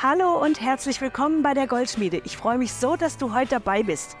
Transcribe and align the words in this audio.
Hallo 0.00 0.40
und 0.40 0.60
herzlich 0.60 1.00
willkommen 1.00 1.42
bei 1.42 1.54
der 1.54 1.66
Goldschmiede. 1.66 2.22
Ich 2.22 2.36
freue 2.36 2.56
mich 2.56 2.72
so, 2.72 2.94
dass 2.94 3.16
du 3.16 3.34
heute 3.34 3.56
dabei 3.56 3.82
bist. 3.82 4.16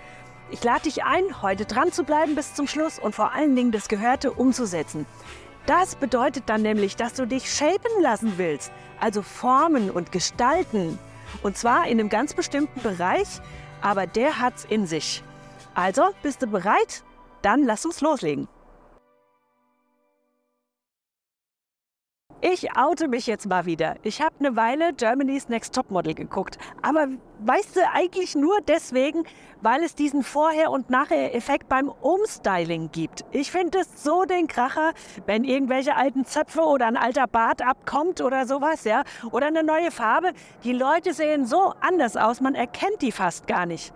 Ich 0.50 0.64
lade 0.64 0.82
dich 0.82 1.04
ein, 1.04 1.40
heute 1.40 1.66
dran 1.66 1.92
zu 1.92 2.02
bleiben 2.02 2.34
bis 2.34 2.52
zum 2.54 2.66
Schluss 2.66 2.98
und 2.98 3.14
vor 3.14 3.32
allen 3.32 3.54
Dingen 3.54 3.70
das 3.70 3.86
Gehörte 3.86 4.32
umzusetzen. 4.32 5.06
Das 5.66 5.94
bedeutet 5.94 6.48
dann 6.48 6.62
nämlich, 6.62 6.96
dass 6.96 7.14
du 7.14 7.28
dich 7.28 7.48
shapen 7.54 8.02
lassen 8.02 8.38
willst, 8.38 8.72
also 8.98 9.22
formen 9.22 9.88
und 9.88 10.10
gestalten. 10.10 10.98
Und 11.44 11.56
zwar 11.56 11.86
in 11.86 12.00
einem 12.00 12.08
ganz 12.08 12.34
bestimmten 12.34 12.82
Bereich, 12.82 13.40
aber 13.80 14.08
der 14.08 14.40
hat's 14.40 14.64
in 14.64 14.84
sich. 14.84 15.22
Also, 15.76 16.08
bist 16.24 16.42
du 16.42 16.48
bereit? 16.48 17.04
Dann 17.42 17.62
lass 17.62 17.86
uns 17.86 18.00
loslegen. 18.00 18.48
Ich 22.40 22.76
oute 22.76 23.08
mich 23.08 23.26
jetzt 23.26 23.48
mal 23.48 23.66
wieder. 23.66 23.96
Ich 24.04 24.22
habe 24.22 24.36
eine 24.38 24.54
Weile 24.54 24.92
Germany's 24.92 25.48
Next 25.48 25.74
Topmodel 25.74 26.14
geguckt. 26.14 26.56
Aber 26.82 27.08
weißt 27.40 27.74
du, 27.74 27.80
eigentlich 27.92 28.36
nur 28.36 28.60
deswegen, 28.60 29.24
weil 29.60 29.82
es 29.82 29.96
diesen 29.96 30.22
Vorher- 30.22 30.70
und 30.70 30.88
Nachher-Effekt 30.88 31.68
beim 31.68 31.88
Umstyling 31.88 32.90
gibt. 32.92 33.24
Ich 33.32 33.50
finde 33.50 33.80
es 33.80 34.04
so 34.04 34.24
den 34.24 34.46
Kracher, 34.46 34.92
wenn 35.26 35.42
irgendwelche 35.42 35.96
alten 35.96 36.24
Zöpfe 36.24 36.60
oder 36.60 36.86
ein 36.86 36.96
alter 36.96 37.26
Bart 37.26 37.60
abkommt 37.60 38.20
oder 38.20 38.46
sowas, 38.46 38.84
ja. 38.84 39.02
Oder 39.32 39.48
eine 39.48 39.64
neue 39.64 39.90
Farbe. 39.90 40.30
Die 40.62 40.72
Leute 40.72 41.14
sehen 41.14 41.44
so 41.44 41.74
anders 41.80 42.16
aus, 42.16 42.40
man 42.40 42.54
erkennt 42.54 43.02
die 43.02 43.10
fast 43.10 43.48
gar 43.48 43.66
nicht. 43.66 43.92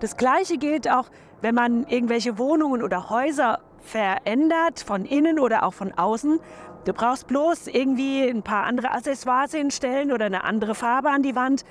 Das 0.00 0.16
Gleiche 0.16 0.58
gilt 0.58 0.90
auch, 0.90 1.10
wenn 1.42 1.54
man 1.54 1.86
irgendwelche 1.86 2.38
Wohnungen 2.38 2.82
oder 2.82 3.08
Häuser 3.08 3.60
verändert, 3.84 4.80
von 4.80 5.04
innen 5.04 5.38
oder 5.38 5.62
auch 5.62 5.74
von 5.74 5.92
außen. 5.92 6.40
Du 6.84 6.92
brauchst 6.92 7.26
bloß 7.28 7.68
irgendwie 7.68 8.28
ein 8.28 8.42
paar 8.42 8.64
andere 8.64 8.90
Accessoires 8.90 9.52
hinstellen 9.52 10.12
oder 10.12 10.26
eine 10.26 10.44
andere 10.44 10.74
Farbe 10.74 11.08
an 11.08 11.22
die 11.22 11.34
Wand. 11.34 11.64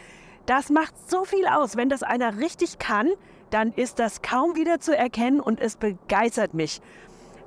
Das 0.48 0.70
macht 0.70 0.94
so 1.10 1.24
viel 1.24 1.46
aus. 1.46 1.78
Wenn 1.78 1.90
das 1.90 2.02
einer 2.02 2.40
richtig 2.40 2.80
kann, 2.80 3.10
dann 3.52 3.72
ist 3.74 4.00
das 4.00 4.24
kaum 4.24 4.56
wieder 4.56 4.80
zu 4.80 4.98
erkennen 4.98 5.40
und 5.40 5.62
es 5.62 5.76
begeistert 5.76 6.56
mich. 6.56 6.82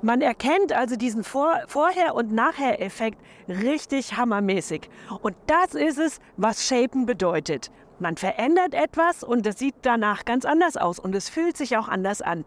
Man 0.01 0.21
erkennt 0.21 0.71
also 0.71 0.95
diesen 0.95 1.25
Vor 1.25 1.59
Vorher- 1.67 2.15
und 2.15 2.31
Nachher-Effekt 2.31 3.19
richtig 3.49 4.15
hammermäßig. 4.15 4.89
Und 5.21 5.35
das 5.47 5.73
ist 5.73 5.97
es, 5.97 6.19
was 6.37 6.65
Shapen 6.65 7.05
bedeutet. 7.05 7.71
Man 7.99 8.15
verändert 8.15 8.75
etwas 8.75 9.23
und 9.23 9.45
es 9.45 9.59
sieht 9.59 9.75
danach 9.81 10.23
ganz 10.23 10.45
anders 10.45 10.77
aus 10.77 10.99
und 10.99 11.15
es 11.15 11.29
fühlt 11.29 11.57
sich 11.57 11.75
auch 11.77 11.89
anders 11.89 12.21
an. 12.21 12.45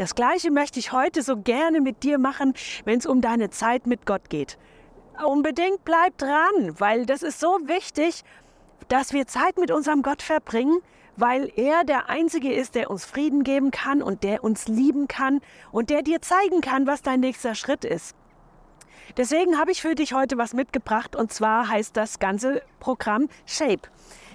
Das 0.00 0.14
Gleiche 0.14 0.50
möchte 0.50 0.78
ich 0.78 0.92
heute 0.92 1.20
so 1.20 1.36
gerne 1.36 1.82
mit 1.82 2.04
dir 2.04 2.16
machen, 2.16 2.54
wenn 2.86 2.98
es 2.98 3.04
um 3.04 3.20
deine 3.20 3.50
Zeit 3.50 3.86
mit 3.86 4.06
Gott 4.06 4.30
geht. 4.30 4.56
Unbedingt 5.22 5.84
bleib 5.84 6.16
dran, 6.16 6.74
weil 6.78 7.04
das 7.04 7.22
ist 7.22 7.38
so 7.38 7.58
wichtig, 7.64 8.22
dass 8.88 9.12
wir 9.12 9.26
Zeit 9.26 9.58
mit 9.58 9.70
unserem 9.70 10.00
Gott 10.00 10.22
verbringen, 10.22 10.78
weil 11.18 11.52
er 11.54 11.84
der 11.84 12.08
Einzige 12.08 12.50
ist, 12.50 12.76
der 12.76 12.90
uns 12.90 13.04
Frieden 13.04 13.44
geben 13.44 13.70
kann 13.70 14.00
und 14.02 14.24
der 14.24 14.42
uns 14.42 14.68
lieben 14.68 15.06
kann 15.06 15.42
und 15.70 15.90
der 15.90 16.00
dir 16.00 16.22
zeigen 16.22 16.62
kann, 16.62 16.86
was 16.86 17.02
dein 17.02 17.20
nächster 17.20 17.54
Schritt 17.54 17.84
ist. 17.84 18.16
Deswegen 19.18 19.58
habe 19.58 19.70
ich 19.70 19.82
für 19.82 19.94
dich 19.94 20.14
heute 20.14 20.38
was 20.38 20.54
mitgebracht 20.54 21.14
und 21.14 21.30
zwar 21.30 21.68
heißt 21.68 21.94
das 21.94 22.18
ganze 22.18 22.62
Programm 22.78 23.28
Shape. 23.44 23.82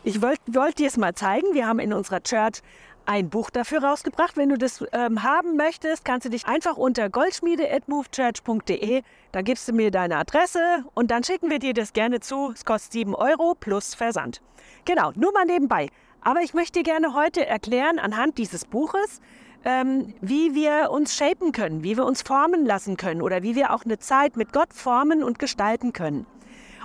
Ich 0.03 0.21
wollte 0.21 0.41
wollt 0.53 0.77
dir 0.77 0.85
es 0.85 0.97
mal 0.97 1.15
zeigen. 1.15 1.55
Wir 1.55 1.65
haben 1.65 1.79
in 1.79 1.91
unserer 1.91 2.21
Church 2.21 2.61
ein 3.05 3.29
Buch 3.29 3.49
dafür 3.49 3.83
rausgebracht. 3.83 4.37
Wenn 4.37 4.49
du 4.49 4.57
das 4.57 4.83
ähm, 4.91 5.23
haben 5.23 5.55
möchtest, 5.57 6.05
kannst 6.05 6.25
du 6.25 6.29
dich 6.29 6.45
einfach 6.47 6.77
unter 6.77 7.09
goldschmiede.movechurch.de, 7.09 9.01
da 9.31 9.41
gibst 9.41 9.67
du 9.67 9.73
mir 9.73 9.91
deine 9.91 10.17
Adresse 10.17 10.85
und 10.93 11.11
dann 11.11 11.23
schicken 11.23 11.49
wir 11.49 11.59
dir 11.59 11.73
das 11.73 11.93
gerne 11.93 12.19
zu. 12.19 12.51
Es 12.53 12.65
kostet 12.65 12.93
7 12.93 13.15
Euro 13.15 13.55
plus 13.59 13.95
Versand. 13.95 14.41
Genau, 14.85 15.11
nur 15.15 15.31
mal 15.33 15.45
nebenbei. 15.45 15.87
Aber 16.21 16.41
ich 16.41 16.53
möchte 16.53 16.79
dir 16.79 16.83
gerne 16.83 17.13
heute 17.13 17.45
erklären, 17.45 17.99
anhand 17.99 18.37
dieses 18.37 18.65
Buches, 18.65 19.21
ähm, 19.63 20.13
wie 20.21 20.55
wir 20.55 20.89
uns 20.91 21.15
shapen 21.15 21.51
können, 21.51 21.83
wie 21.83 21.97
wir 21.97 22.05
uns 22.05 22.21
formen 22.21 22.65
lassen 22.65 22.97
können 22.97 23.21
oder 23.21 23.43
wie 23.43 23.55
wir 23.55 23.73
auch 23.73 23.85
eine 23.85 23.99
Zeit 23.99 24.35
mit 24.37 24.53
Gott 24.53 24.73
formen 24.73 25.23
und 25.23 25.39
gestalten 25.39 25.93
können. 25.93 26.25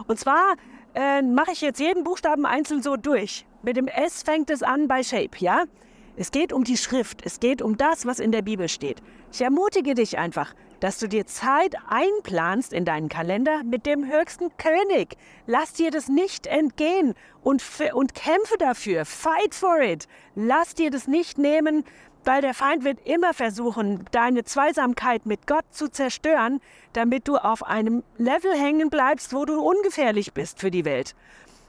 Und 0.07 0.19
zwar 0.19 0.55
äh, 0.95 1.23
mache 1.23 1.53
ich 1.53 1.61
jetzt 1.61 1.81
jeden 1.81 2.05
Buchstaben 2.05 2.47
einzeln 2.47 2.83
so 2.83 2.97
durch. 2.97 3.47
Mit 3.63 3.77
dem 3.77 3.87
S 3.89 4.23
fängt 4.23 4.51
es 4.51 4.63
an 4.63 4.89
bei 4.89 5.03
Shape, 5.03 5.39
ja? 5.39 5.65
Es 6.21 6.33
geht 6.33 6.53
um 6.53 6.65
die 6.65 6.77
Schrift, 6.77 7.23
es 7.25 7.41
geht 7.41 7.63
um 7.63 7.79
das, 7.79 8.05
was 8.05 8.19
in 8.19 8.31
der 8.31 8.43
Bibel 8.43 8.69
steht. 8.69 9.01
Ich 9.33 9.41
ermutige 9.41 9.95
dich 9.95 10.19
einfach, 10.19 10.53
dass 10.79 10.99
du 10.99 11.09
dir 11.09 11.25
Zeit 11.25 11.77
einplanst 11.89 12.75
in 12.75 12.85
deinen 12.85 13.09
Kalender 13.09 13.63
mit 13.65 13.87
dem 13.87 14.05
höchsten 14.05 14.55
König. 14.59 15.17
Lass 15.47 15.73
dir 15.73 15.91
das 15.91 16.09
nicht 16.09 16.47
entgehen 16.47 17.15
und, 17.43 17.65
und 17.95 18.15
kämpfe 18.15 18.59
dafür. 18.59 19.07
Fight 19.07 19.55
for 19.55 19.81
it. 19.81 20.09
Lass 20.35 20.75
dir 20.75 20.91
das 20.91 21.09
nicht 21.09 21.39
nehmen, 21.39 21.85
weil 22.27 22.43
der 22.43 22.53
Feind 22.53 22.85
wird 22.85 22.99
immer 23.07 23.33
versuchen, 23.33 24.05
deine 24.11 24.45
Zweisamkeit 24.45 25.25
mit 25.25 25.47
Gott 25.47 25.65
zu 25.71 25.89
zerstören, 25.89 26.61
damit 26.93 27.29
du 27.29 27.39
auf 27.39 27.63
einem 27.63 28.03
Level 28.19 28.53
hängen 28.53 28.91
bleibst, 28.91 29.33
wo 29.33 29.47
du 29.47 29.59
ungefährlich 29.59 30.35
bist 30.35 30.61
für 30.61 30.71
die 30.71 30.85
Welt. 30.85 31.15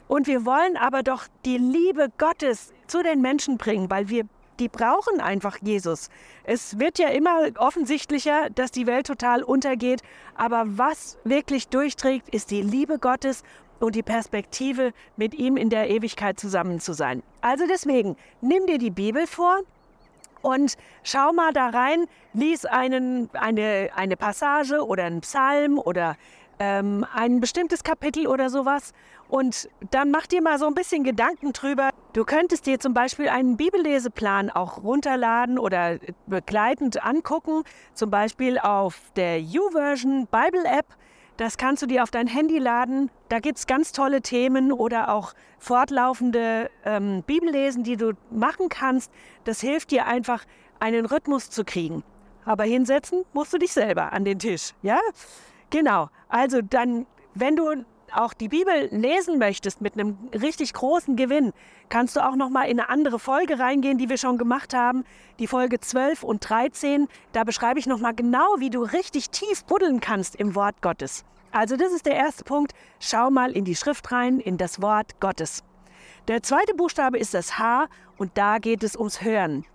Und 0.10 0.28
wir 0.28 0.44
wollen 0.44 0.76
aber 0.76 1.04
doch 1.04 1.28
die 1.46 1.58
Liebe 1.58 2.10
Gottes 2.18 2.74
zu 2.88 3.02
den 3.02 3.22
Menschen 3.22 3.58
bringen, 3.58 3.90
weil 3.90 4.10
wir 4.10 4.26
die 4.62 4.70
brauchen 4.70 5.20
einfach 5.20 5.58
Jesus. 5.62 6.10
Es 6.44 6.78
wird 6.80 7.00
ja 7.00 7.10
immer 7.10 7.50
offensichtlicher, 7.58 8.50
dass 8.54 8.72
die 8.72 8.86
Welt 8.86 9.08
total 9.08 9.42
untergeht, 9.42 10.04
aber 10.36 10.64
was 10.68 11.18
wirklich 11.24 11.68
durchträgt, 11.68 12.30
ist 12.30 12.52
die 12.52 12.62
Liebe 12.62 13.00
Gottes 13.00 13.44
und 13.80 13.96
die 13.96 14.04
Perspektive, 14.04 14.94
mit 15.18 15.34
ihm 15.34 15.58
in 15.58 15.72
der 15.72 15.90
Ewigkeit 15.90 16.40
zusammen 16.40 16.80
zu 16.80 16.94
sein. 16.94 17.24
Also 17.42 17.66
deswegen, 17.68 18.16
nimm 18.40 18.68
dir 18.68 18.78
die 18.78 18.92
Bibel 18.92 19.26
vor, 19.26 19.62
und 20.44 20.76
schau 21.04 21.34
mal 21.34 21.54
da 21.54 21.70
rein, 21.70 22.06
lies 22.34 22.66
einen, 22.66 23.30
eine, 23.34 23.90
eine 23.96 24.18
Passage 24.18 24.84
oder 24.84 25.04
einen 25.04 25.22
Psalm 25.22 25.78
oder 25.78 26.18
ähm, 26.62 27.04
ein 27.12 27.40
bestimmtes 27.40 27.84
Kapitel 27.84 28.28
oder 28.28 28.52
sowas 28.52 28.94
und 29.28 29.68
dann 29.90 30.12
mach 30.12 30.28
dir 30.28 30.44
mal 30.44 30.60
so 30.60 30.68
ein 30.68 30.76
bisschen 30.76 31.04
Gedanken 31.04 31.54
drüber. 31.54 31.90
Du 32.14 32.24
könntest 32.24 32.68
dir 32.68 32.80
zum 32.80 32.94
Beispiel 32.94 33.30
einen 33.30 33.58
Bibelleseplan 33.58 34.52
auch 34.52 34.84
runterladen 34.84 35.58
oder 35.58 35.98
begleitend 36.28 37.04
angucken, 37.04 37.64
zum 37.96 38.12
Beispiel 38.12 38.60
auf 38.60 39.00
der 39.16 39.42
YouVersion 39.42 40.28
Bible 40.28 40.66
App. 40.66 40.86
Das 41.38 41.58
kannst 41.58 41.82
du 41.82 41.88
dir 41.88 42.04
auf 42.04 42.12
dein 42.12 42.28
Handy 42.28 42.60
laden. 42.60 43.10
Da 43.30 43.40
gibt 43.40 43.58
es 43.58 43.66
ganz 43.66 43.92
tolle 43.92 44.22
Themen 44.22 44.72
oder 44.72 45.12
auch 45.12 45.34
fortlaufende 45.58 46.70
ähm, 46.86 47.24
Bibellesen, 47.26 47.84
die 47.84 47.98
du 47.98 48.14
machen 48.30 48.70
kannst. 48.70 49.12
Das 49.46 49.62
hilft 49.62 49.90
dir 49.90 50.06
einfach, 50.06 50.46
einen 50.80 51.08
Rhythmus 51.08 51.50
zu 51.50 51.64
kriegen. 51.64 52.04
Aber 52.46 52.66
hinsetzen 52.66 53.24
musst 53.34 53.52
du 53.52 53.58
dich 53.58 53.74
selber 53.74 54.14
an 54.14 54.26
den 54.26 54.38
Tisch. 54.38 54.74
Ja? 54.84 55.00
Genau. 55.72 56.10
Also 56.30 56.62
dann, 56.62 57.08
wenn 57.34 57.56
du 57.56 57.84
auch 58.14 58.34
die 58.34 58.50
Bibel 58.50 58.90
lesen 58.92 59.40
möchtest 59.40 59.82
mit 59.82 59.94
einem 59.94 60.18
richtig 60.34 60.74
großen 60.74 61.16
Gewinn, 61.16 61.54
kannst 61.90 62.16
du 62.16 62.26
auch 62.26 62.36
noch 62.36 62.50
mal 62.50 62.64
in 62.64 62.80
eine 62.80 62.90
andere 62.90 63.20
Folge 63.20 63.58
reingehen, 63.58 63.98
die 63.98 64.10
wir 64.10 64.18
schon 64.18 64.38
gemacht 64.38 64.74
haben, 64.74 65.06
die 65.40 65.48
Folge 65.48 65.80
12 65.80 66.24
und 66.24 66.48
13. 66.48 67.08
Da 67.32 67.44
beschreibe 67.44 67.80
ich 67.80 67.88
noch 67.88 68.00
mal 68.00 68.14
genau, 68.14 68.56
wie 68.60 68.70
du 68.70 68.84
richtig 68.84 69.30
tief 69.30 69.66
buddeln 69.66 70.02
kannst 70.02 70.36
im 70.36 70.56
Wort 70.56 70.82
Gottes. 70.82 71.24
Also 71.52 71.76
das 71.76 71.92
ist 71.92 72.06
der 72.06 72.16
erste 72.16 72.44
Punkt. 72.44 72.74
Schau 73.00 73.30
mal 73.30 73.52
in 73.52 73.66
die 73.66 73.76
Schrift 73.76 74.12
rein, 74.12 74.40
in 74.40 74.58
das 74.58 74.82
Wort 74.82 75.20
Gottes. 75.20 75.64
Der 76.28 76.44
zweite 76.44 76.74
Buchstabe 76.74 77.18
ist 77.18 77.34
das 77.34 77.58
H 77.58 77.88
und 78.18 78.38
da 78.38 78.60
geht 78.60 78.84
es 78.84 78.96
ums 78.96 79.22
Hören. 79.22 79.66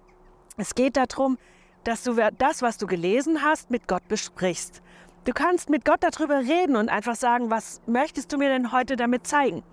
Es 0.57 0.75
geht 0.75 0.97
darum, 0.97 1.39
dass 1.85 2.03
du 2.03 2.15
das, 2.39 2.63
was 2.63 2.79
du 2.79 2.87
gelesen 2.87 3.43
hast, 3.43 3.71
mit 3.71 3.89
Gott 3.89 4.07
besprichst. 4.09 4.83
Du 5.27 5.33
kannst 5.33 5.71
mit 5.71 5.85
Gott 5.85 6.05
darüber 6.05 6.39
reden 6.39 6.77
und 6.77 6.89
einfach 6.89 7.17
sagen, 7.17 7.51
was 7.51 7.81
möchtest 7.87 8.33
du 8.33 8.39
mir 8.39 8.49
denn 8.49 8.71
heute 8.71 8.95
damit 8.95 9.27
zeigen? 9.27 9.65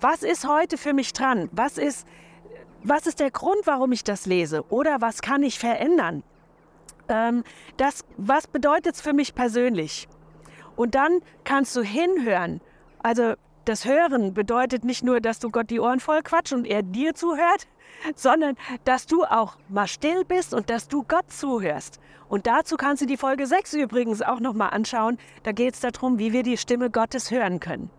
Was 0.00 0.22
ist 0.22 0.46
heute 0.46 0.78
für 0.78 0.92
mich 0.92 1.12
dran? 1.12 1.48
Was 1.50 1.78
ist, 1.78 2.06
was 2.84 3.08
ist 3.08 3.18
der 3.18 3.32
Grund, 3.32 3.58
warum 3.64 3.90
ich 3.90 4.04
das 4.04 4.26
lese? 4.26 4.64
Oder 4.70 5.00
was 5.00 5.20
kann 5.20 5.42
ich 5.42 5.58
verändern? 5.58 6.22
Ähm, 7.08 7.42
das, 7.76 8.04
was 8.18 8.46
bedeutet 8.46 8.94
es 8.94 9.00
für 9.00 9.12
mich 9.12 9.34
persönlich? 9.34 10.06
Und 10.76 10.94
dann 10.94 11.18
kannst 11.42 11.74
du 11.74 11.82
hinhören. 11.82 12.60
Also 13.02 13.34
das 13.64 13.84
Hören 13.84 14.34
bedeutet 14.34 14.84
nicht 14.84 15.04
nur, 15.04 15.20
dass 15.20 15.38
du 15.38 15.50
Gott 15.50 15.70
die 15.70 15.80
Ohren 15.80 16.00
voll 16.00 16.22
quatscht 16.22 16.52
und 16.52 16.66
er 16.66 16.82
dir 16.82 17.14
zuhört, 17.14 17.68
sondern 18.14 18.56
dass 18.84 19.06
du 19.06 19.24
auch 19.24 19.56
mal 19.68 19.86
still 19.86 20.24
bist 20.24 20.54
und 20.54 20.70
dass 20.70 20.88
du 20.88 21.04
Gott 21.04 21.30
zuhörst. 21.30 22.00
Und 22.28 22.46
dazu 22.46 22.76
kannst 22.76 23.02
du 23.02 23.06
die 23.06 23.16
Folge 23.16 23.46
6 23.46 23.74
übrigens 23.74 24.22
auch 24.22 24.40
nochmal 24.40 24.70
anschauen. 24.70 25.18
Da 25.42 25.52
geht 25.52 25.74
es 25.74 25.80
darum, 25.80 26.18
wie 26.18 26.32
wir 26.32 26.42
die 26.42 26.56
Stimme 26.56 26.90
Gottes 26.90 27.30
hören 27.30 27.60
können. 27.60 27.90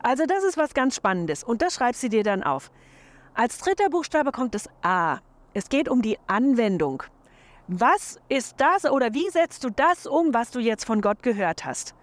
Also 0.00 0.26
das 0.26 0.44
ist 0.44 0.56
was 0.56 0.74
ganz 0.74 0.94
Spannendes 0.94 1.42
und 1.42 1.62
das 1.62 1.74
schreibst 1.74 2.02
du 2.02 2.08
dir 2.08 2.22
dann 2.22 2.42
auf. 2.42 2.70
Als 3.34 3.58
dritter 3.58 3.88
Buchstabe 3.90 4.32
kommt 4.32 4.54
das 4.54 4.68
A. 4.82 5.18
Es 5.54 5.68
geht 5.68 5.88
um 5.88 6.02
die 6.02 6.18
Anwendung. 6.26 7.02
Was 7.66 8.18
ist 8.28 8.60
das 8.60 8.84
oder 8.84 9.12
wie 9.14 9.28
setzt 9.30 9.64
du 9.64 9.70
das 9.70 10.06
um, 10.06 10.32
was 10.32 10.50
du 10.50 10.60
jetzt 10.60 10.84
von 10.84 11.00
Gott 11.00 11.22
gehört 11.22 11.64
hast? 11.64 11.94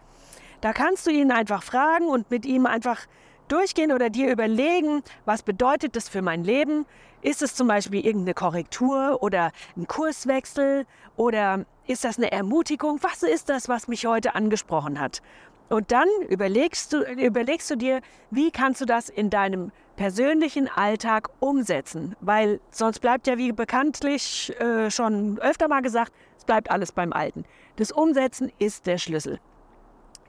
Da 0.61 0.73
kannst 0.73 1.05
du 1.07 1.11
ihn 1.11 1.31
einfach 1.31 1.63
fragen 1.63 2.07
und 2.07 2.31
mit 2.31 2.45
ihm 2.45 2.65
einfach 2.65 3.07
durchgehen 3.47 3.91
oder 3.91 4.09
dir 4.09 4.31
überlegen, 4.31 5.03
was 5.25 5.43
bedeutet 5.43 5.95
das 5.95 6.09
für 6.09 6.21
mein 6.21 6.43
Leben? 6.43 6.85
Ist 7.21 7.41
es 7.41 7.55
zum 7.55 7.67
Beispiel 7.67 8.05
irgendeine 8.05 8.33
Korrektur 8.33 9.21
oder 9.21 9.51
ein 9.75 9.87
Kurswechsel 9.87 10.85
oder 11.15 11.65
ist 11.87 12.03
das 12.03 12.17
eine 12.17 12.31
Ermutigung? 12.31 12.99
Was 13.01 13.23
ist 13.23 13.49
das, 13.49 13.67
was 13.69 13.87
mich 13.87 14.05
heute 14.05 14.35
angesprochen 14.35 14.99
hat? 14.99 15.21
Und 15.69 15.91
dann 15.91 16.07
überlegst 16.29 16.93
du, 16.93 17.01
überlegst 17.01 17.69
du 17.71 17.75
dir, 17.75 18.01
wie 18.29 18.51
kannst 18.51 18.81
du 18.81 18.85
das 18.85 19.09
in 19.09 19.31
deinem 19.31 19.71
persönlichen 19.95 20.67
Alltag 20.67 21.29
umsetzen? 21.39 22.15
Weil 22.21 22.59
sonst 22.69 22.99
bleibt 22.99 23.25
ja, 23.25 23.37
wie 23.39 23.51
bekanntlich 23.51 24.53
äh, 24.59 24.91
schon 24.91 25.39
öfter 25.39 25.67
mal 25.67 25.81
gesagt, 25.81 26.13
es 26.37 26.45
bleibt 26.45 26.69
alles 26.69 26.91
beim 26.91 27.11
Alten. 27.13 27.45
Das 27.77 27.91
Umsetzen 27.91 28.51
ist 28.59 28.85
der 28.85 28.99
Schlüssel. 28.99 29.39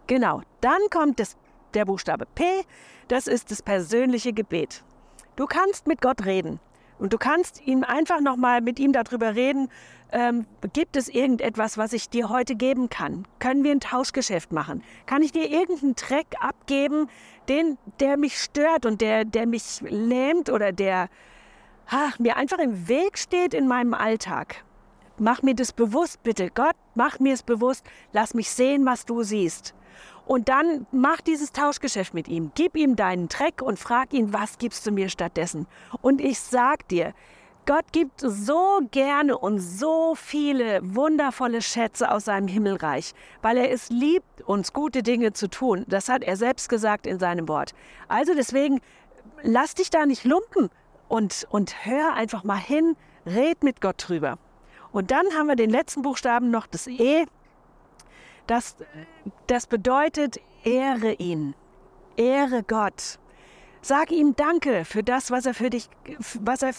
Genau, 0.07 0.43
dann 0.61 0.81
kommt 0.91 1.19
das, 1.19 1.37
der 1.75 1.85
Buchstabe 1.85 2.27
P, 2.35 2.45
das 3.09 3.27
ist 3.27 3.51
das 3.51 3.63
persönliche 3.63 4.33
Gebet. 4.33 4.85
Du 5.35 5.47
kannst 5.47 5.87
mit 5.87 6.01
Gott 6.01 6.25
reden 6.25 6.61
und 6.99 7.13
du 7.13 7.19
kannst 7.19 7.67
ihm 7.67 7.85
einfach 7.85 8.21
nochmal 8.21 8.61
mit 8.61 8.79
ihm 8.79 8.93
darüber 8.93 9.35
reden, 9.35 9.69
ähm, 10.13 10.47
gibt 10.73 10.97
es 10.97 11.09
irgendetwas, 11.09 11.77
was 11.77 11.93
ich 11.93 12.09
dir 12.09 12.29
heute 12.29 12.55
geben 12.55 12.89
kann? 12.89 13.27
Können 13.41 13.65
wir 13.65 13.73
ein 13.73 13.81
Tauschgeschäft 13.81 14.53
machen? 14.53 14.85
Kann 15.07 15.23
ich 15.23 15.33
dir 15.33 15.51
irgendeinen 15.51 15.97
Dreck 15.97 16.29
abgeben, 16.41 17.09
den, 17.49 17.77
der 17.99 18.17
mich 18.17 18.41
stört 18.41 18.87
und 18.87 19.01
der, 19.01 19.25
der 19.25 19.47
mich 19.47 19.81
lähmt 19.83 20.49
oder 20.49 20.73
der 20.73 21.09
ach, 21.89 22.19
mir 22.19 22.37
einfach 22.37 22.59
im 22.59 22.89
Weg 22.89 23.19
steht 23.19 23.55
in 23.55 23.67
meinem 23.67 23.95
Alltag? 23.95 24.65
Mach 25.19 25.43
mir 25.43 25.55
das 25.55 25.73
bewusst, 25.73 26.23
bitte. 26.23 26.51
Gott, 26.51 26.77
mach 26.95 27.19
mir 27.19 27.35
es 27.35 27.43
bewusst. 27.43 27.85
Lass 28.13 28.35
mich 28.35 28.51
sehen, 28.51 28.85
was 28.85 29.07
du 29.07 29.23
siehst. 29.23 29.75
Und 30.27 30.49
dann 30.49 30.87
mach 30.91 31.21
dieses 31.21 31.53
Tauschgeschäft 31.53 32.13
mit 32.13 32.29
ihm. 32.29 32.51
Gib 32.55 32.77
ihm 32.77 32.97
deinen 32.97 33.29
Dreck 33.29 33.63
und 33.63 33.79
frag 33.79 34.13
ihn, 34.13 34.33
was 34.33 34.59
gibst 34.59 34.87
du 34.87 34.91
mir 34.91 35.09
stattdessen? 35.09 35.67
Und 36.03 36.21
ich 36.21 36.41
sag 36.41 36.89
dir, 36.89 37.15
Gott 37.65 37.93
gibt 37.93 38.21
so 38.21 38.81
gerne 38.93 39.37
und 39.37 39.59
so 39.59 40.15
viele 40.15 40.81
wundervolle 40.83 41.63
Schätze 41.63 42.11
aus 42.13 42.27
seinem 42.27 42.47
Himmelreich, 42.47 43.13
weil 43.43 43.57
er 43.57 43.73
es 43.73 43.91
liebt, 43.91 44.43
uns 44.43 44.73
gute 44.73 45.03
Dinge 45.03 45.33
zu 45.33 45.49
tun. 45.49 45.85
Das 45.89 46.09
hat 46.09 46.23
er 46.23 46.37
selbst 46.37 46.69
gesagt 46.69 47.09
in 47.09 47.19
seinem 47.19 47.49
Wort. 47.49 47.75
Also 48.07 48.35
deswegen, 48.35 48.81
lass 49.43 49.75
dich 49.75 49.91
da 49.91 50.07
nicht 50.07 50.25
lumpen 50.25 50.71
und, 51.09 51.47
und 51.51 51.85
hör 51.85 52.15
einfach 52.15 52.45
mal 52.45 52.59
hin, 52.59 52.97
red 53.27 53.65
mit 53.65 53.81
Gott 53.81 53.97
drüber. 54.07 54.39
Und 54.93 55.11
dann 55.11 55.27
haben 55.37 55.49
wir 55.49 55.57
den 55.57 55.71
letzten 55.71 56.03
Buchstaben 56.03 56.51
noch, 56.51 56.67
das 56.67 56.87
E. 56.87 57.27
Das, 58.47 58.77
das 59.47 59.67
bedeutet, 59.67 60.41
ehre 60.65 61.13
ihn. 61.15 61.55
Ehre 62.17 62.63
Gott. 62.63 63.19
Sag 63.83 64.11
ihm 64.11 64.35
Danke 64.37 64.85
für 64.85 65.03
das, 65.03 65.31
was 65.31 65.47
er 65.47 65.55
für 65.55 65.71
dich, 65.71 65.89
was 66.41 66.63
er 66.63 66.73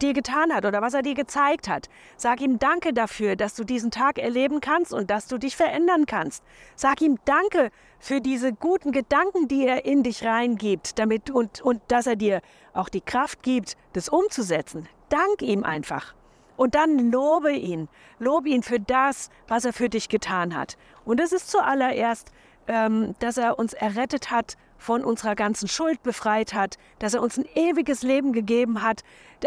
dir 0.00 0.12
getan 0.12 0.52
hat 0.52 0.64
oder 0.64 0.80
was 0.80 0.94
er 0.94 1.02
dir 1.02 1.14
gezeigt 1.14 1.68
hat. 1.68 1.88
Sag 2.16 2.40
ihm 2.40 2.58
Danke 2.58 2.92
dafür, 2.92 3.36
dass 3.36 3.54
du 3.54 3.64
diesen 3.64 3.90
Tag 3.90 4.18
erleben 4.18 4.60
kannst 4.60 4.92
und 4.92 5.10
dass 5.10 5.28
du 5.28 5.38
dich 5.38 5.56
verändern 5.56 6.06
kannst. 6.06 6.42
Sag 6.76 7.00
ihm 7.00 7.18
Danke 7.24 7.70
für 7.98 8.20
diese 8.20 8.52
guten 8.52 8.92
Gedanken, 8.92 9.48
die 9.48 9.66
er 9.66 9.84
in 9.84 10.02
dich 10.02 10.24
reingibt, 10.24 10.98
damit 10.98 11.30
und, 11.30 11.60
und 11.60 11.80
dass 11.88 12.06
er 12.06 12.16
dir 12.16 12.40
auch 12.72 12.88
die 12.88 13.00
Kraft 13.00 13.42
gibt, 13.42 13.76
das 13.92 14.08
umzusetzen. 14.08 14.88
Dank 15.08 15.42
ihm 15.42 15.64
einfach. 15.64 16.14
Und 16.56 16.74
dann 16.74 17.10
lobe 17.10 17.52
ihn. 17.52 17.88
Lobe 18.18 18.50
ihn 18.50 18.62
für 18.62 18.80
das, 18.80 19.30
was 19.48 19.64
er 19.64 19.72
für 19.72 19.88
dich 19.88 20.08
getan 20.08 20.54
hat. 20.54 20.76
Und 21.04 21.20
es 21.20 21.32
ist 21.32 21.50
zuallererst, 21.50 22.32
ähm, 22.68 23.14
dass 23.18 23.36
er 23.36 23.58
uns 23.58 23.72
errettet 23.72 24.30
hat 24.30 24.56
von 24.78 25.04
unserer 25.04 25.34
ganzen 25.34 25.68
Schuld 25.68 26.02
befreit 26.02 26.54
hat, 26.54 26.76
dass 26.98 27.14
er 27.14 27.22
uns 27.22 27.38
ein 27.38 27.46
ewiges 27.54 28.02
Leben 28.02 28.32
gegeben 28.32 28.82
hat. 28.82 29.02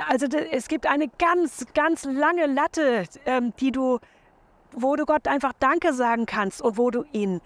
Also 0.10 0.28
es 0.28 0.68
gibt 0.68 0.88
eine 0.88 1.10
ganz, 1.20 1.66
ganz 1.74 2.06
lange 2.06 2.46
Latte, 2.46 3.04
ähm, 3.26 3.54
die 3.60 3.72
du, 3.72 4.00
wo 4.72 4.96
du 4.96 5.06
Gott 5.06 5.28
einfach 5.28 5.54
Danke 5.60 5.94
sagen 5.94 6.26
kannst 6.26 6.62
und 6.62 6.78
wo 6.78 6.90
du 6.90 7.04
ihn 7.12 7.42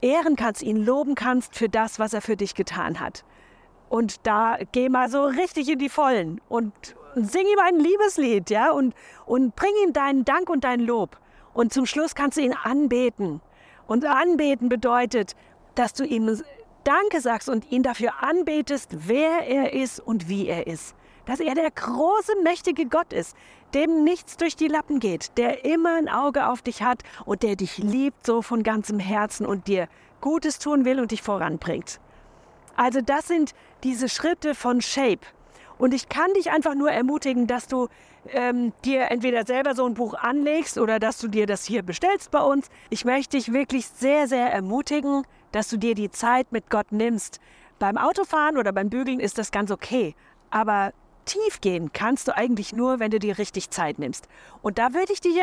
ehren 0.00 0.36
kannst, 0.36 0.62
ihn 0.62 0.76
loben 0.76 1.14
kannst 1.14 1.56
für 1.56 1.68
das, 1.68 1.98
was 1.98 2.12
er 2.12 2.22
für 2.22 2.36
dich 2.36 2.54
getan 2.54 3.00
hat. 3.00 3.24
Und 3.88 4.26
da 4.26 4.58
geh 4.72 4.88
mal 4.88 5.08
so 5.10 5.24
richtig 5.24 5.68
in 5.68 5.78
die 5.78 5.88
Vollen 5.88 6.40
und 6.48 6.72
sing 7.14 7.46
ihm 7.46 7.58
ein 7.58 7.78
Liebeslied, 7.78 8.50
ja, 8.50 8.70
und, 8.70 8.94
und 9.26 9.56
bring 9.56 9.72
ihm 9.84 9.92
deinen 9.92 10.24
Dank 10.24 10.48
und 10.50 10.64
dein 10.64 10.80
Lob. 10.80 11.18
Und 11.54 11.72
zum 11.72 11.86
Schluss 11.86 12.14
kannst 12.14 12.38
du 12.38 12.42
ihn 12.42 12.54
anbeten. 12.54 13.40
Und 13.86 14.04
anbeten 14.04 14.68
bedeutet, 14.68 15.34
dass 15.74 15.92
du 15.92 16.04
ihm 16.04 16.42
Danke 16.84 17.20
sagst 17.20 17.48
und 17.48 17.70
ihn 17.70 17.82
dafür 17.82 18.22
anbetest, 18.22 18.90
wer 19.06 19.46
er 19.46 19.72
ist 19.72 20.00
und 20.00 20.28
wie 20.28 20.48
er 20.48 20.66
ist. 20.66 20.94
Dass 21.26 21.38
er 21.38 21.54
der 21.54 21.70
große, 21.70 22.32
mächtige 22.42 22.86
Gott 22.86 23.12
ist, 23.12 23.36
dem 23.74 24.02
nichts 24.02 24.36
durch 24.36 24.56
die 24.56 24.66
Lappen 24.66 24.98
geht, 24.98 25.38
der 25.38 25.64
immer 25.64 25.96
ein 25.96 26.08
Auge 26.08 26.48
auf 26.48 26.62
dich 26.62 26.82
hat 26.82 27.02
und 27.24 27.42
der 27.44 27.54
dich 27.54 27.78
liebt 27.78 28.26
so 28.26 28.42
von 28.42 28.64
ganzem 28.64 28.98
Herzen 28.98 29.46
und 29.46 29.68
dir 29.68 29.88
Gutes 30.20 30.58
tun 30.58 30.84
will 30.84 30.98
und 30.98 31.12
dich 31.12 31.22
voranbringt. 31.22 32.00
Also 32.76 33.00
das 33.00 33.28
sind 33.28 33.54
diese 33.84 34.08
Schritte 34.08 34.54
von 34.54 34.80
Shape. 34.80 35.20
Und 35.78 35.94
ich 35.94 36.08
kann 36.08 36.32
dich 36.34 36.50
einfach 36.50 36.74
nur 36.74 36.90
ermutigen, 36.90 37.46
dass 37.46 37.66
du 37.66 37.88
ähm, 38.28 38.72
dir 38.84 39.10
entweder 39.10 39.44
selber 39.44 39.74
so 39.74 39.84
ein 39.86 39.94
Buch 39.94 40.14
anlegst 40.14 40.78
oder 40.78 40.98
dass 40.98 41.18
du 41.18 41.28
dir 41.28 41.46
das 41.46 41.64
hier 41.64 41.82
bestellst 41.82 42.30
bei 42.30 42.40
uns. 42.40 42.68
Ich 42.90 43.04
möchte 43.04 43.36
dich 43.36 43.52
wirklich 43.52 43.88
sehr, 43.88 44.28
sehr 44.28 44.52
ermutigen, 44.52 45.24
dass 45.50 45.68
du 45.68 45.76
dir 45.76 45.94
die 45.94 46.10
Zeit 46.10 46.52
mit 46.52 46.70
Gott 46.70 46.92
nimmst. 46.92 47.40
Beim 47.78 47.98
Autofahren 47.98 48.58
oder 48.58 48.72
beim 48.72 48.90
Bügeln 48.90 49.20
ist 49.20 49.38
das 49.38 49.50
ganz 49.50 49.70
okay. 49.70 50.14
Aber 50.50 50.92
tief 51.24 51.60
gehen 51.60 51.92
kannst 51.92 52.28
du 52.28 52.36
eigentlich 52.36 52.72
nur, 52.72 52.98
wenn 53.00 53.10
du 53.10 53.18
dir 53.18 53.38
richtig 53.38 53.70
Zeit 53.70 53.98
nimmst. 53.98 54.28
Und 54.62 54.78
da 54.78 54.94
würde 54.94 55.12
ich, 55.12 55.20
dich, 55.20 55.36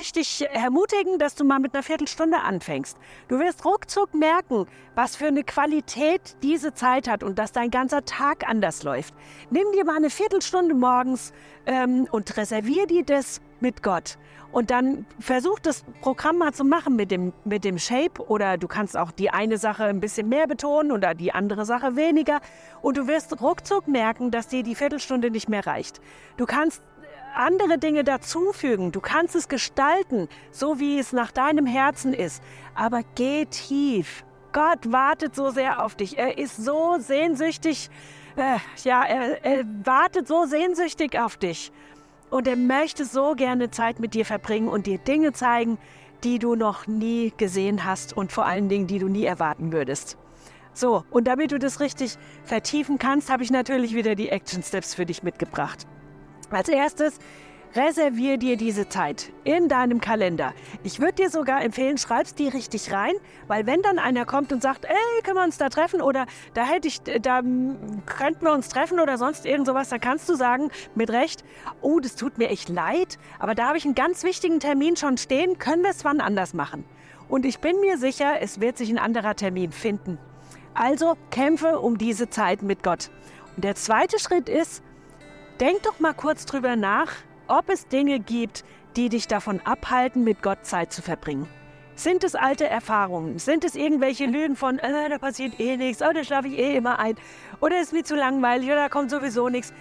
ich 0.00 0.12
dich 0.12 0.46
ermutigen, 0.50 1.18
dass 1.18 1.34
du 1.34 1.44
mal 1.44 1.58
mit 1.58 1.74
einer 1.74 1.82
Viertelstunde 1.82 2.40
anfängst. 2.40 2.96
Du 3.28 3.38
wirst 3.38 3.64
ruckzuck 3.64 4.14
merken, 4.14 4.66
was 4.94 5.16
für 5.16 5.26
eine 5.26 5.44
Qualität 5.44 6.36
diese 6.42 6.74
Zeit 6.74 7.08
hat 7.08 7.22
und 7.22 7.38
dass 7.38 7.52
dein 7.52 7.70
ganzer 7.70 8.04
Tag 8.04 8.48
anders 8.48 8.82
läuft. 8.82 9.14
Nimm 9.50 9.70
dir 9.72 9.84
mal 9.84 9.96
eine 9.96 10.10
Viertelstunde 10.10 10.74
morgens 10.74 11.32
ähm, 11.66 12.06
und 12.10 12.36
reservier 12.36 12.86
dir 12.86 13.04
das 13.04 13.40
mit 13.60 13.82
Gott. 13.82 14.18
Und 14.52 14.70
dann 14.70 15.04
versuch 15.18 15.58
das 15.58 15.84
Programm 16.00 16.38
mal 16.38 16.54
zu 16.54 16.64
machen 16.64 16.94
mit 16.94 17.10
dem, 17.10 17.32
mit 17.44 17.64
dem 17.64 17.76
Shape 17.78 18.22
oder 18.28 18.56
du 18.56 18.68
kannst 18.68 18.96
auch 18.96 19.10
die 19.10 19.30
eine 19.30 19.58
Sache 19.58 19.84
ein 19.84 19.98
bisschen 19.98 20.28
mehr 20.28 20.46
betonen 20.46 20.92
oder 20.92 21.14
die 21.14 21.32
andere 21.32 21.64
Sache 21.64 21.96
weniger. 21.96 22.40
Und 22.80 22.96
du 22.96 23.08
wirst 23.08 23.40
ruckzuck 23.40 23.88
merken, 23.88 24.30
dass 24.30 24.46
dir 24.46 24.62
die 24.62 24.76
Viertelstunde 24.76 25.30
nicht 25.32 25.48
mehr 25.48 25.66
reicht. 25.66 26.00
Du 26.36 26.46
kannst 26.46 26.82
andere 27.34 27.78
Dinge 27.78 28.04
dazufügen. 28.04 28.92
Du 28.92 29.00
kannst 29.00 29.34
es 29.34 29.48
gestalten, 29.48 30.28
so 30.50 30.78
wie 30.78 30.98
es 30.98 31.12
nach 31.12 31.32
deinem 31.32 31.66
Herzen 31.66 32.14
ist. 32.14 32.42
Aber 32.74 33.00
geh 33.16 33.46
tief. 33.46 34.24
Gott 34.52 34.92
wartet 34.92 35.34
so 35.34 35.50
sehr 35.50 35.84
auf 35.84 35.96
dich. 35.96 36.16
Er 36.16 36.38
ist 36.38 36.56
so 36.56 36.96
sehnsüchtig. 37.00 37.90
Äh, 38.36 38.58
ja, 38.84 39.04
er, 39.04 39.44
er 39.44 39.64
wartet 39.84 40.28
so 40.28 40.44
sehnsüchtig 40.46 41.18
auf 41.18 41.36
dich. 41.36 41.72
Und 42.30 42.48
er 42.48 42.56
möchte 42.56 43.04
so 43.04 43.34
gerne 43.34 43.70
Zeit 43.70 44.00
mit 44.00 44.14
dir 44.14 44.24
verbringen 44.24 44.68
und 44.68 44.86
dir 44.86 44.98
Dinge 44.98 45.32
zeigen, 45.32 45.78
die 46.24 46.38
du 46.38 46.54
noch 46.54 46.86
nie 46.86 47.32
gesehen 47.36 47.84
hast 47.84 48.16
und 48.16 48.32
vor 48.32 48.46
allen 48.46 48.68
Dingen, 48.68 48.86
die 48.86 48.98
du 48.98 49.08
nie 49.08 49.24
erwarten 49.24 49.72
würdest. 49.72 50.16
So, 50.72 51.04
und 51.10 51.28
damit 51.28 51.52
du 51.52 51.58
das 51.58 51.78
richtig 51.80 52.16
vertiefen 52.42 52.98
kannst, 52.98 53.30
habe 53.30 53.44
ich 53.44 53.50
natürlich 53.50 53.94
wieder 53.94 54.14
die 54.16 54.30
Action 54.30 54.62
Steps 54.62 54.94
für 54.94 55.06
dich 55.06 55.22
mitgebracht. 55.22 55.86
Als 56.50 56.68
erstes 56.68 57.18
Reservier 57.76 58.36
dir 58.36 58.56
diese 58.56 58.88
Zeit 58.88 59.32
in 59.42 59.68
deinem 59.68 60.00
Kalender. 60.00 60.54
Ich 60.84 61.00
würde 61.00 61.14
dir 61.14 61.30
sogar 61.30 61.60
empfehlen, 61.64 61.98
schreibst 61.98 62.38
die 62.38 62.46
richtig 62.46 62.92
rein, 62.92 63.14
weil 63.48 63.66
wenn 63.66 63.82
dann 63.82 63.98
einer 63.98 64.24
kommt 64.26 64.52
und 64.52 64.62
sagt, 64.62 64.84
ey, 64.84 65.22
können 65.24 65.38
wir 65.38 65.42
uns 65.42 65.58
da 65.58 65.68
treffen 65.68 66.00
oder 66.00 66.26
da 66.54 66.64
hätte 66.64 66.86
ich, 66.86 67.02
da 67.02 67.42
könnten 67.42 68.42
wir 68.42 68.52
uns 68.52 68.68
treffen 68.68 69.00
oder 69.00 69.18
sonst 69.18 69.44
irgend 69.44 69.66
sowas, 69.66 69.88
dann 69.88 70.00
kannst 70.00 70.28
du 70.28 70.36
sagen, 70.36 70.70
mit 70.94 71.10
Recht, 71.10 71.44
oh, 71.80 71.98
das 71.98 72.14
tut 72.14 72.38
mir 72.38 72.48
echt 72.48 72.68
leid, 72.68 73.18
aber 73.40 73.56
da 73.56 73.66
habe 73.66 73.78
ich 73.78 73.84
einen 73.84 73.96
ganz 73.96 74.22
wichtigen 74.22 74.60
Termin 74.60 74.96
schon 74.96 75.16
stehen, 75.18 75.58
können 75.58 75.82
wir 75.82 75.90
es 75.90 76.04
wann 76.04 76.20
anders 76.20 76.54
machen. 76.54 76.84
Und 77.28 77.44
ich 77.44 77.58
bin 77.58 77.80
mir 77.80 77.98
sicher, 77.98 78.40
es 78.40 78.60
wird 78.60 78.78
sich 78.78 78.90
ein 78.90 78.98
anderer 78.98 79.34
Termin 79.34 79.72
finden. 79.72 80.18
Also 80.74 81.16
kämpfe 81.30 81.80
um 81.80 81.98
diese 81.98 82.30
Zeit 82.30 82.62
mit 82.62 82.84
Gott. 82.84 83.10
Und 83.56 83.64
der 83.64 83.74
zweite 83.74 84.20
Schritt 84.20 84.48
ist, 84.48 84.80
denk 85.58 85.82
doch 85.82 85.98
mal 85.98 86.14
kurz 86.14 86.46
drüber 86.46 86.76
nach, 86.76 87.10
ob 87.48 87.68
es 87.68 87.88
Dinge 87.88 88.20
gibt, 88.20 88.64
die 88.96 89.08
dich 89.08 89.26
davon 89.26 89.60
abhalten, 89.64 90.24
mit 90.24 90.42
Gott 90.42 90.64
Zeit 90.64 90.92
zu 90.92 91.02
verbringen. 91.02 91.48
Sind 91.96 92.24
es 92.24 92.34
alte 92.34 92.68
Erfahrungen? 92.68 93.38
Sind 93.38 93.64
es 93.64 93.76
irgendwelche 93.76 94.26
Lügen 94.26 94.56
von, 94.56 94.78
äh, 94.78 95.08
da 95.08 95.18
passiert 95.18 95.60
eh 95.60 95.76
nichts, 95.76 96.02
oh, 96.02 96.12
da 96.12 96.24
schlafe 96.24 96.48
ich 96.48 96.58
eh 96.58 96.76
immer 96.76 96.98
ein, 96.98 97.14
oder 97.60 97.80
ist 97.80 97.92
mir 97.92 98.02
zu 98.02 98.16
langweilig, 98.16 98.66
oder 98.68 98.76
da 98.76 98.88
kommt 98.88 99.10
sowieso 99.10 99.48
nichts? 99.48 99.72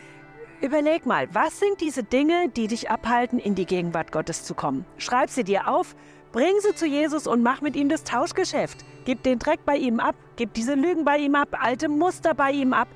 Überleg 0.61 1.05
mal, 1.05 1.27
was 1.33 1.59
sind 1.59 1.81
diese 1.81 2.03
Dinge, 2.03 2.49
die 2.49 2.67
dich 2.67 2.89
abhalten, 2.89 3.39
in 3.39 3.55
die 3.55 3.65
Gegenwart 3.65 4.11
Gottes 4.11 4.45
zu 4.45 4.53
kommen? 4.53 4.85
Schreib 4.97 5.29
sie 5.29 5.43
dir 5.43 5.67
auf, 5.67 5.95
Bring 6.33 6.59
sie 6.61 6.73
zu 6.73 6.87
Jesus 6.87 7.27
und 7.27 7.43
mach 7.43 7.61
mit 7.61 7.75
ihm 7.75 7.89
das 7.89 8.03
Tauschgeschäft. 8.03 8.83
Gib 9.05 9.21
den 9.21 9.37
Dreck 9.37 9.59
bei 9.65 9.77
ihm 9.77 9.99
ab, 9.99 10.15
gib 10.35 10.55
diese 10.55 10.73
Lügen 10.73 11.05
bei 11.05 11.17
ihm 11.17 11.35
ab, 11.35 11.49
alte 11.61 11.87
Muster 11.87 12.33
bei 12.33 12.51
ihm 12.51 12.73
ab 12.73 12.87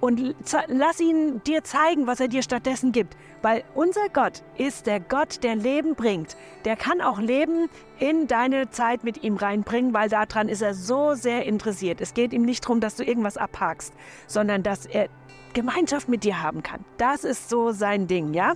und 0.00 0.34
lass 0.68 0.98
ihn 0.98 1.42
dir 1.44 1.62
zeigen, 1.62 2.06
was 2.06 2.20
er 2.20 2.28
dir 2.28 2.42
stattdessen 2.42 2.92
gibt. 2.92 3.14
Weil 3.42 3.64
unser 3.74 4.08
Gott 4.12 4.42
ist 4.56 4.86
der 4.86 5.00
Gott, 5.00 5.42
der 5.42 5.56
Leben 5.56 5.94
bringt. 5.94 6.36
Der 6.64 6.76
kann 6.76 7.00
auch 7.00 7.18
Leben 7.18 7.68
in 7.98 8.26
deine 8.26 8.70
Zeit 8.70 9.04
mit 9.04 9.22
ihm 9.22 9.36
reinbringen, 9.36 9.94
weil 9.94 10.08
daran 10.08 10.48
ist 10.48 10.62
er 10.62 10.74
so 10.74 11.14
sehr 11.14 11.44
interessiert. 11.44 12.00
Es 12.00 12.14
geht 12.14 12.32
ihm 12.32 12.42
nicht 12.42 12.64
darum, 12.64 12.80
dass 12.80 12.96
du 12.96 13.04
irgendwas 13.04 13.36
abhakst, 13.36 13.92
sondern 14.26 14.62
dass 14.62 14.86
er 14.86 15.08
Gemeinschaft 15.52 16.08
mit 16.08 16.24
dir 16.24 16.42
haben 16.42 16.62
kann. 16.62 16.84
Das 16.98 17.24
ist 17.24 17.48
so 17.48 17.72
sein 17.72 18.06
Ding, 18.06 18.34
ja? 18.34 18.54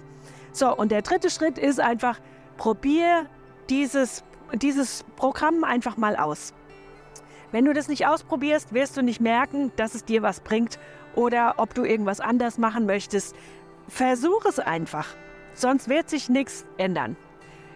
So, 0.53 0.77
und 0.77 0.91
der 0.91 1.03
dritte 1.03 1.31
Schritt 1.31 1.59
ist 1.59 1.81
einfach, 1.81 2.19
probier 2.57 3.27
dieses, 3.71 4.25
dieses 4.53 5.05
Programm 5.17 5.65
einfach 5.65 5.97
mal 5.97 6.17
aus. 6.17 6.53
Wenn 7.53 7.65
du 7.65 7.73
das 7.73 7.89
nicht 7.89 8.07
ausprobierst, 8.07 8.75
wirst 8.75 8.97
du 8.97 9.03
nicht 9.03 9.21
merken, 9.21 9.73
dass 9.77 9.95
es 9.95 10.05
dir 10.05 10.23
was 10.23 10.41
bringt 10.41 10.79
oder 11.15 11.55
ob 11.57 11.75
du 11.75 11.85
irgendwas 11.85 12.21
anders 12.21 12.59
machen 12.59 12.87
möchtest. 12.87 13.35
Versuch 13.91 14.45
es 14.45 14.61
einfach, 14.61 15.17
sonst 15.53 15.89
wird 15.89 16.09
sich 16.09 16.29
nichts 16.29 16.65
ändern. 16.79 17.17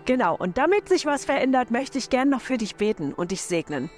Genau, 0.04 0.36
und 0.36 0.58
damit 0.58 0.88
sich 0.88 1.06
was 1.06 1.24
verändert, 1.24 1.72
möchte 1.72 1.98
ich 1.98 2.08
gern 2.08 2.28
noch 2.28 2.40
für 2.40 2.56
dich 2.56 2.76
beten 2.76 3.12
und 3.12 3.32
dich 3.32 3.42
segnen. 3.42 3.90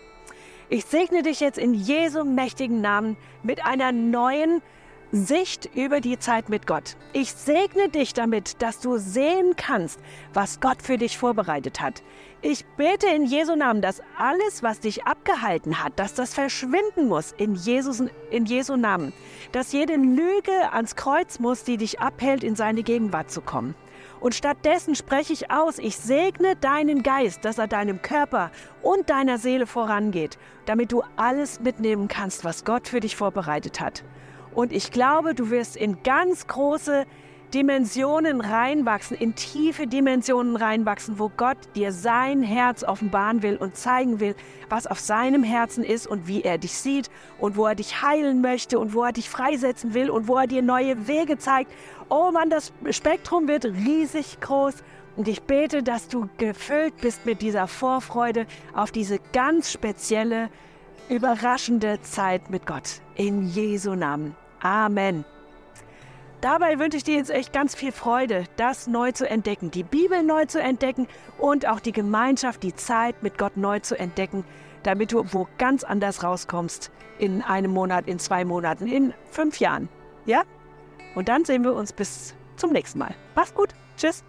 Ich 0.70 0.87
segne 0.87 1.23
dich 1.23 1.40
jetzt 1.40 1.58
in 1.58 1.75
Jesu 1.75 2.25
mächtigen 2.25 2.80
Namen 2.80 3.18
mit 3.42 3.64
einer 3.66 3.92
neuen 3.92 4.62
Sicht 5.12 5.70
über 5.75 6.00
die 6.00 6.18
Zeit 6.18 6.48
mit 6.48 6.66
Gott. 6.66 6.96
Ich 7.12 7.32
segne 7.32 7.88
dich 7.88 8.12
damit, 8.12 8.60
dass 8.60 8.80
du 8.80 8.98
sehen 8.98 9.54
kannst, 9.56 10.00
was 10.34 10.60
Gott 10.60 10.82
für 10.82 10.98
dich 10.98 11.16
vorbereitet 11.16 11.80
hat. 11.80 12.02
Ich 12.42 12.64
bete 12.76 13.06
in 13.06 13.25
Jesu 13.25 13.54
Namen, 13.54 13.82
dass 13.82 14.02
alles, 14.18 14.62
was 14.62 14.80
dich 14.80 15.04
abgehalten 15.04 15.82
hat, 15.82 15.98
dass 15.98 16.14
das 16.14 16.34
verschwinden 16.34 17.08
muss 17.08 17.32
in, 17.32 17.54
Jesus, 17.54 18.02
in 18.30 18.46
Jesu 18.46 18.76
Namen. 18.76 19.12
Dass 19.52 19.72
jede 19.72 19.94
Lüge 19.94 20.72
ans 20.72 20.96
Kreuz 20.96 21.38
muss, 21.38 21.64
die 21.64 21.76
dich 21.76 22.00
abhält, 22.00 22.42
in 22.42 22.56
seine 22.56 22.82
Gegenwart 22.82 23.30
zu 23.30 23.40
kommen. 23.40 23.75
Und 24.18 24.34
stattdessen 24.34 24.94
spreche 24.94 25.32
ich 25.32 25.50
aus, 25.50 25.78
ich 25.78 25.96
segne 25.96 26.56
deinen 26.56 27.02
Geist, 27.02 27.44
dass 27.44 27.58
er 27.58 27.68
deinem 27.68 28.02
Körper 28.02 28.50
und 28.82 29.08
deiner 29.10 29.38
Seele 29.38 29.66
vorangeht, 29.66 30.38
damit 30.64 30.90
du 30.90 31.02
alles 31.16 31.60
mitnehmen 31.60 32.08
kannst, 32.08 32.44
was 32.44 32.64
Gott 32.64 32.88
für 32.88 33.00
dich 33.00 33.14
vorbereitet 33.14 33.80
hat. 33.80 34.02
Und 34.56 34.72
ich 34.72 34.90
glaube, 34.90 35.34
du 35.34 35.50
wirst 35.50 35.76
in 35.76 36.02
ganz 36.02 36.46
große 36.46 37.04
Dimensionen 37.52 38.40
reinwachsen, 38.40 39.14
in 39.14 39.34
tiefe 39.34 39.86
Dimensionen 39.86 40.56
reinwachsen, 40.56 41.18
wo 41.18 41.30
Gott 41.36 41.58
dir 41.75 41.92
sein 41.92 42.42
Herz 42.42 42.82
offenbaren 42.82 43.42
will 43.42 43.58
und 43.58 43.76
zeigen 43.76 44.18
will, 44.18 44.34
was 44.70 44.86
auf 44.86 44.98
seinem 44.98 45.42
Herzen 45.42 45.84
ist 45.84 46.06
und 46.06 46.26
wie 46.26 46.40
er 46.40 46.56
dich 46.56 46.72
sieht 46.72 47.10
und 47.38 47.58
wo 47.58 47.66
er 47.66 47.75
dich 47.75 48.00
heilen 48.00 48.40
möchte 48.40 48.78
und 48.78 48.94
wo 48.94 49.04
er 49.04 49.12
dich 49.12 49.28
freisetzen 49.28 49.92
will 49.92 50.08
und 50.08 50.26
wo 50.26 50.38
er 50.38 50.46
dir 50.46 50.62
neue 50.62 51.06
Wege 51.06 51.36
zeigt. 51.36 51.70
Oh 52.08 52.30
Mann, 52.32 52.48
das 52.48 52.72
Spektrum 52.92 53.48
wird 53.48 53.66
riesig 53.66 54.40
groß. 54.40 54.76
Und 55.16 55.28
ich 55.28 55.42
bete, 55.42 55.82
dass 55.82 56.08
du 56.08 56.30
gefüllt 56.38 56.96
bist 57.02 57.26
mit 57.26 57.42
dieser 57.42 57.66
Vorfreude 57.66 58.46
auf 58.75 58.90
diese 58.90 59.18
ganz 59.34 59.70
spezielle, 59.70 60.48
überraschende 61.10 62.00
Zeit 62.00 62.48
mit 62.48 62.64
Gott. 62.64 63.02
In 63.16 63.46
Jesu 63.48 63.94
Namen. 63.94 64.34
Amen. 64.66 65.25
Dabei 66.40 66.80
wünsche 66.80 66.96
ich 66.96 67.04
dir 67.04 67.14
jetzt 67.14 67.30
echt 67.30 67.52
ganz 67.52 67.76
viel 67.76 67.92
Freude, 67.92 68.46
das 68.56 68.88
neu 68.88 69.12
zu 69.12 69.28
entdecken, 69.30 69.70
die 69.70 69.85
Bibel 69.85 70.25
neu 70.25 70.46
zu 70.46 70.61
entdecken 70.61 71.06
und 71.38 71.68
auch 71.68 71.78
die 71.78 71.92
Gemeinschaft, 71.92 72.64
die 72.64 72.75
Zeit 72.75 73.23
mit 73.23 73.38
Gott 73.38 73.56
neu 73.56 73.78
zu 73.78 73.96
entdecken, 73.96 74.44
damit 74.82 75.12
du 75.12 75.25
wo 75.32 75.46
ganz 75.58 75.85
anders 75.85 76.25
rauskommst 76.25 76.90
in 77.20 77.42
einem 77.42 77.70
Monat, 77.70 78.08
in 78.08 78.18
zwei 78.18 78.44
Monaten, 78.44 78.88
in 78.88 79.14
fünf 79.30 79.61
Jahren. 79.61 79.88
Ja? 80.25 80.42
Und 81.14 81.28
dann 81.28 81.44
sehen 81.44 81.62
wir 81.62 81.73
uns 81.73 81.92
bis 81.92 82.35
zum 82.56 82.73
nächsten 82.73 82.99
Mal. 82.99 83.14
Mach's 83.37 83.54
gut. 83.54 83.68
Tschüss. 83.96 84.25